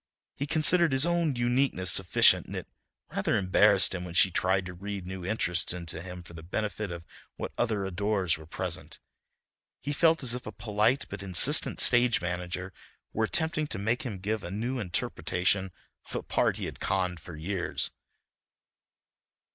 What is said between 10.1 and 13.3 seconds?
as if a polite but insistent stage manager were